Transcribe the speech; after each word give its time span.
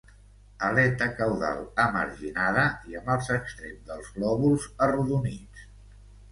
Aleta 0.69 1.07
caudal 1.19 1.61
emarginada 1.83 2.65
i 2.93 2.99
amb 3.01 3.13
els 3.19 3.31
extrems 3.37 3.87
dels 3.93 4.13
lòbuls 4.27 4.69
arrodonits. 4.89 5.73